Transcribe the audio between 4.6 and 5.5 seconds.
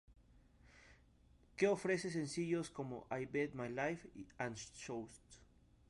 "Shots".